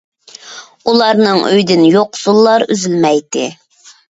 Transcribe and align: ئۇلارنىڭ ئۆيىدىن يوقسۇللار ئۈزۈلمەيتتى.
ئۇلارنىڭ 0.93 1.43
ئۆيىدىن 1.49 1.85
يوقسۇللار 1.91 2.67
ئۈزۈلمەيتتى. 2.69 3.49